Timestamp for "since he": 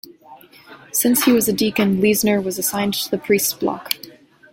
0.91-1.31